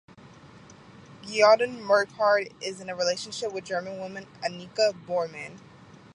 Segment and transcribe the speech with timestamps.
[1.21, 5.59] Gedeon Burkhard is in a relationship with a German woman, Anika Bormann.